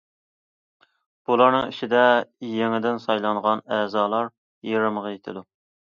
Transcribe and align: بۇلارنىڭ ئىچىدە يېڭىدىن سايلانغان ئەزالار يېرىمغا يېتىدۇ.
بۇلارنىڭ 1.31 1.67
ئىچىدە 1.73 1.99
يېڭىدىن 2.53 2.99
سايلانغان 3.07 3.61
ئەزالار 3.77 4.35
يېرىمغا 4.71 5.13
يېتىدۇ. 5.17 5.45